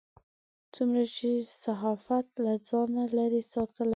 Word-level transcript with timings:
څومره 0.75 1.03
چې 1.15 1.29
صحافت 1.63 2.27
له 2.43 2.53
ځانه 2.67 3.03
لرې 3.17 3.41
ساتلی 3.53 3.87
و. 3.87 3.89